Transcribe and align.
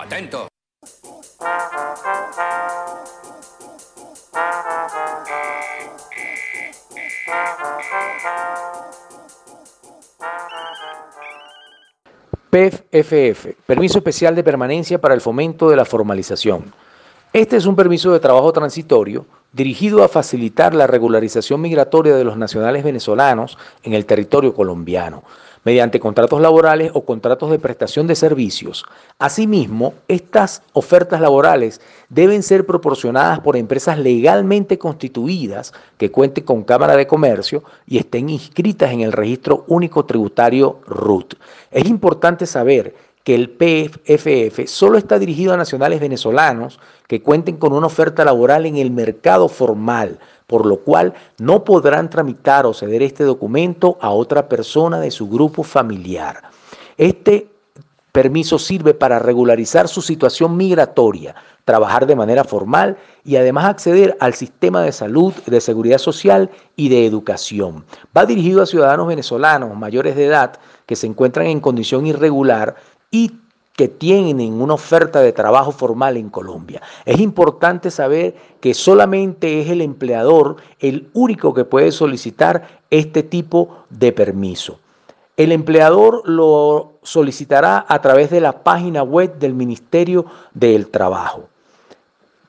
Atento. 0.00 0.48
PEF-FF, 12.50 13.54
Permiso 13.66 13.98
Especial 13.98 14.34
de 14.34 14.44
Permanencia 14.44 15.00
para 15.00 15.14
el 15.14 15.20
Fomento 15.20 15.68
de 15.68 15.76
la 15.76 15.84
Formalización. 15.84 16.72
Este 17.32 17.56
es 17.56 17.66
un 17.66 17.76
permiso 17.76 18.12
de 18.12 18.20
trabajo 18.20 18.52
transitorio 18.52 19.26
dirigido 19.52 20.04
a 20.04 20.08
facilitar 20.08 20.74
la 20.74 20.86
regularización 20.86 21.60
migratoria 21.60 22.14
de 22.14 22.24
los 22.24 22.36
nacionales 22.36 22.84
venezolanos 22.84 23.58
en 23.82 23.94
el 23.94 24.06
territorio 24.06 24.54
colombiano, 24.54 25.24
mediante 25.68 26.00
contratos 26.00 26.40
laborales 26.40 26.90
o 26.94 27.04
contratos 27.04 27.50
de 27.50 27.58
prestación 27.58 28.06
de 28.06 28.16
servicios. 28.16 28.86
Asimismo, 29.18 29.92
estas 30.08 30.62
ofertas 30.72 31.20
laborales 31.20 31.82
deben 32.08 32.42
ser 32.42 32.64
proporcionadas 32.64 33.40
por 33.40 33.54
empresas 33.54 33.98
legalmente 33.98 34.78
constituidas 34.78 35.74
que 35.98 36.10
cuenten 36.10 36.44
con 36.44 36.64
Cámara 36.64 36.96
de 36.96 37.06
Comercio 37.06 37.64
y 37.86 37.98
estén 37.98 38.30
inscritas 38.30 38.92
en 38.92 39.02
el 39.02 39.12
Registro 39.12 39.66
Único 39.66 40.06
Tributario 40.06 40.80
RUT. 40.86 41.34
Es 41.70 41.84
importante 41.84 42.46
saber 42.46 42.94
que 43.24 43.34
el 43.34 43.50
PFF 43.50 44.66
solo 44.66 44.98
está 44.98 45.18
dirigido 45.18 45.52
a 45.52 45.56
nacionales 45.56 46.00
venezolanos 46.00 46.80
que 47.06 47.22
cuenten 47.22 47.56
con 47.56 47.72
una 47.72 47.86
oferta 47.86 48.24
laboral 48.24 48.66
en 48.66 48.76
el 48.76 48.90
mercado 48.90 49.48
formal, 49.48 50.18
por 50.46 50.64
lo 50.64 50.78
cual 50.78 51.14
no 51.38 51.64
podrán 51.64 52.10
tramitar 52.10 52.66
o 52.66 52.74
ceder 52.74 53.02
este 53.02 53.24
documento 53.24 53.98
a 54.00 54.10
otra 54.10 54.48
persona 54.48 55.00
de 55.00 55.10
su 55.10 55.28
grupo 55.28 55.62
familiar. 55.62 56.42
Este 56.96 57.50
permiso 58.12 58.58
sirve 58.58 58.94
para 58.94 59.18
regularizar 59.18 59.86
su 59.86 60.02
situación 60.02 60.56
migratoria, 60.56 61.34
trabajar 61.64 62.06
de 62.06 62.16
manera 62.16 62.44
formal 62.44 62.96
y 63.24 63.36
además 63.36 63.66
acceder 63.66 64.16
al 64.20 64.34
sistema 64.34 64.82
de 64.82 64.90
salud, 64.90 65.34
de 65.46 65.60
seguridad 65.60 65.98
social 65.98 66.50
y 66.74 66.88
de 66.88 67.06
educación. 67.06 67.84
Va 68.16 68.26
dirigido 68.26 68.62
a 68.62 68.66
ciudadanos 68.66 69.06
venezolanos 69.06 69.76
mayores 69.76 70.16
de 70.16 70.24
edad 70.24 70.58
que 70.86 70.96
se 70.96 71.06
encuentran 71.06 71.46
en 71.46 71.60
condición 71.60 72.06
irregular 72.06 72.74
y 73.10 73.32
que 73.78 73.86
tienen 73.86 74.60
una 74.60 74.74
oferta 74.74 75.20
de 75.20 75.32
trabajo 75.32 75.70
formal 75.70 76.16
en 76.16 76.30
Colombia. 76.30 76.82
Es 77.04 77.20
importante 77.20 77.92
saber 77.92 78.34
que 78.60 78.74
solamente 78.74 79.60
es 79.60 79.70
el 79.70 79.82
empleador 79.82 80.56
el 80.80 81.08
único 81.12 81.54
que 81.54 81.64
puede 81.64 81.92
solicitar 81.92 82.80
este 82.90 83.22
tipo 83.22 83.84
de 83.88 84.10
permiso. 84.10 84.80
El 85.36 85.52
empleador 85.52 86.28
lo 86.28 86.94
solicitará 87.04 87.86
a 87.88 88.02
través 88.02 88.30
de 88.30 88.40
la 88.40 88.64
página 88.64 89.04
web 89.04 89.38
del 89.38 89.54
Ministerio 89.54 90.26
del 90.52 90.88
Trabajo. 90.88 91.48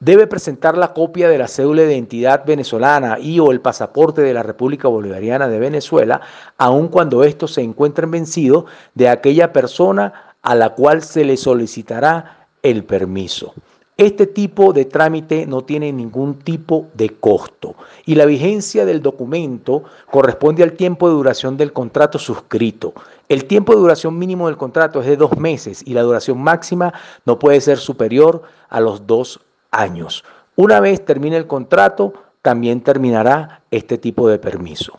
Debe 0.00 0.26
presentar 0.26 0.78
la 0.78 0.94
copia 0.94 1.28
de 1.28 1.36
la 1.36 1.48
cédula 1.48 1.82
de 1.82 1.92
identidad 1.92 2.46
venezolana 2.46 3.18
y 3.18 3.40
o 3.40 3.50
el 3.50 3.60
pasaporte 3.60 4.22
de 4.22 4.32
la 4.32 4.42
República 4.42 4.88
Bolivariana 4.88 5.48
de 5.48 5.58
Venezuela, 5.58 6.22
aun 6.56 6.88
cuando 6.88 7.24
estos 7.24 7.52
se 7.52 7.60
encuentren 7.60 8.10
vencidos 8.10 8.64
de 8.94 9.10
aquella 9.10 9.52
persona 9.52 10.27
a 10.42 10.54
la 10.54 10.70
cual 10.70 11.02
se 11.02 11.24
le 11.24 11.36
solicitará 11.36 12.48
el 12.62 12.84
permiso. 12.84 13.54
Este 13.96 14.28
tipo 14.28 14.72
de 14.72 14.84
trámite 14.84 15.44
no 15.44 15.62
tiene 15.64 15.92
ningún 15.92 16.38
tipo 16.38 16.86
de 16.94 17.08
costo 17.08 17.74
y 18.06 18.14
la 18.14 18.26
vigencia 18.26 18.86
del 18.86 19.02
documento 19.02 19.82
corresponde 20.08 20.62
al 20.62 20.74
tiempo 20.74 21.08
de 21.08 21.14
duración 21.14 21.56
del 21.56 21.72
contrato 21.72 22.16
suscrito. 22.16 22.94
El 23.28 23.46
tiempo 23.46 23.74
de 23.74 23.80
duración 23.80 24.16
mínimo 24.16 24.46
del 24.46 24.56
contrato 24.56 25.00
es 25.00 25.06
de 25.06 25.16
dos 25.16 25.36
meses 25.36 25.82
y 25.84 25.94
la 25.94 26.02
duración 26.02 26.40
máxima 26.40 26.94
no 27.26 27.40
puede 27.40 27.60
ser 27.60 27.78
superior 27.78 28.42
a 28.68 28.80
los 28.80 29.04
dos 29.04 29.40
años. 29.72 30.24
Una 30.54 30.78
vez 30.78 31.04
termine 31.04 31.36
el 31.36 31.48
contrato, 31.48 32.12
también 32.40 32.82
terminará 32.82 33.62
este 33.72 33.98
tipo 33.98 34.28
de 34.28 34.38
permiso. 34.38 34.92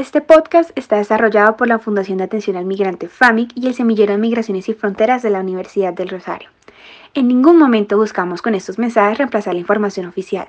Este 0.00 0.22
podcast 0.22 0.70
está 0.76 0.96
desarrollado 0.96 1.58
por 1.58 1.68
la 1.68 1.78
Fundación 1.78 2.16
de 2.16 2.24
Atención 2.24 2.56
al 2.56 2.64
Migrante 2.64 3.06
FAMIC 3.06 3.52
y 3.54 3.66
el 3.66 3.74
Semillero 3.74 4.12
de 4.12 4.18
Migraciones 4.18 4.66
y 4.70 4.72
Fronteras 4.72 5.20
de 5.22 5.28
la 5.28 5.40
Universidad 5.40 5.92
del 5.92 6.08
Rosario. 6.08 6.48
En 7.12 7.28
ningún 7.28 7.58
momento 7.58 7.98
buscamos 7.98 8.40
con 8.40 8.54
estos 8.54 8.78
mensajes 8.78 9.18
reemplazar 9.18 9.52
la 9.52 9.60
información 9.60 10.06
oficial. 10.06 10.48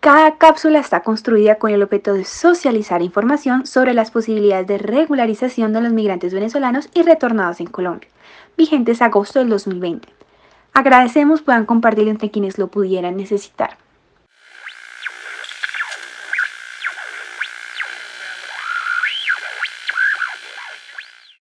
Cada 0.00 0.36
cápsula 0.36 0.80
está 0.80 1.00
construida 1.00 1.54
con 1.54 1.70
el 1.70 1.82
objeto 1.82 2.12
de 2.12 2.26
socializar 2.26 3.00
información 3.00 3.64
sobre 3.66 3.94
las 3.94 4.10
posibilidades 4.10 4.66
de 4.66 4.76
regularización 4.76 5.72
de 5.72 5.80
los 5.80 5.92
migrantes 5.94 6.34
venezolanos 6.34 6.90
y 6.92 7.04
retornados 7.04 7.60
en 7.60 7.68
Colombia, 7.68 8.10
vigentes 8.58 9.00
agosto 9.00 9.38
del 9.38 9.48
2020. 9.48 10.06
Agradecemos 10.74 11.40
puedan 11.40 11.64
compartirlo 11.64 12.10
entre 12.10 12.30
quienes 12.30 12.58
lo 12.58 12.66
pudieran 12.66 13.16
necesitar. 13.16 13.78